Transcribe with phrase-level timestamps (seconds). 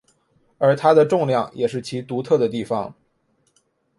[0.57, 2.95] 而它的重量也是其独特的地方。